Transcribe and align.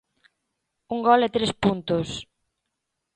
Un 0.93 0.99
gol 1.07 1.21
e 1.27 1.33
tres 1.35 1.51
puntos. 1.63 2.07